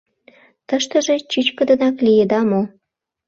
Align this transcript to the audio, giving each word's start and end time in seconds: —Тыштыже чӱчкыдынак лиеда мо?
—Тыштыже 0.67 1.15
чӱчкыдынак 1.31 1.95
лиеда 2.05 2.41
мо? 2.49 2.61